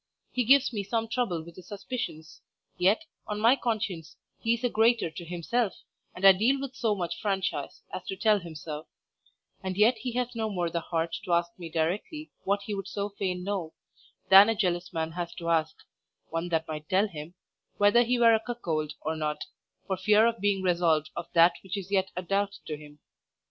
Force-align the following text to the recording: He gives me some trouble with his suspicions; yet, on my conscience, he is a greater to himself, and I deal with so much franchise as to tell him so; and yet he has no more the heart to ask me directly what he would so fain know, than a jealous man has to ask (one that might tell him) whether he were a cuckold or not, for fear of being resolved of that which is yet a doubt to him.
He 0.31 0.45
gives 0.45 0.73
me 0.73 0.81
some 0.81 1.07
trouble 1.07 1.43
with 1.45 1.57
his 1.57 1.67
suspicions; 1.67 2.41
yet, 2.75 3.05
on 3.27 3.39
my 3.39 3.55
conscience, 3.55 4.17
he 4.39 4.55
is 4.55 4.63
a 4.63 4.67
greater 4.69 5.11
to 5.11 5.23
himself, 5.23 5.75
and 6.15 6.25
I 6.25 6.31
deal 6.31 6.59
with 6.59 6.73
so 6.75 6.95
much 6.95 7.21
franchise 7.21 7.83
as 7.93 8.03
to 8.07 8.15
tell 8.15 8.39
him 8.39 8.55
so; 8.55 8.87
and 9.61 9.77
yet 9.77 9.99
he 9.99 10.13
has 10.13 10.33
no 10.35 10.49
more 10.49 10.71
the 10.71 10.79
heart 10.79 11.15
to 11.25 11.33
ask 11.33 11.51
me 11.59 11.69
directly 11.69 12.31
what 12.45 12.63
he 12.63 12.73
would 12.73 12.87
so 12.87 13.09
fain 13.09 13.43
know, 13.43 13.75
than 14.27 14.49
a 14.49 14.55
jealous 14.55 14.91
man 14.91 15.11
has 15.11 15.35
to 15.35 15.49
ask 15.51 15.75
(one 16.31 16.49
that 16.49 16.67
might 16.67 16.89
tell 16.89 17.07
him) 17.07 17.35
whether 17.77 18.01
he 18.01 18.17
were 18.17 18.33
a 18.33 18.39
cuckold 18.43 18.93
or 19.01 19.15
not, 19.15 19.43
for 19.85 19.97
fear 19.97 20.25
of 20.25 20.39
being 20.41 20.63
resolved 20.63 21.11
of 21.15 21.27
that 21.33 21.53
which 21.61 21.77
is 21.77 21.91
yet 21.91 22.09
a 22.15 22.23
doubt 22.23 22.57
to 22.65 22.75
him. 22.75 22.97